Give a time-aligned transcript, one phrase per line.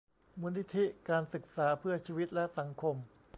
[0.39, 2.95] มูลนิธิการศึกษาเพื่อชีวิตและสังคม